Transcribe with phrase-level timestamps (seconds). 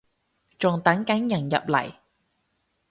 [0.57, 1.91] 仲等緊人入嚟